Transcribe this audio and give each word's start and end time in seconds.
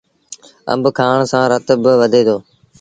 آݩب 0.71 0.83
کآڻ 0.97 1.17
سآݩ 1.31 1.49
رت 1.51 1.67
با 1.83 1.91
وڌي 1.99 2.21
دو۔ 2.27 2.37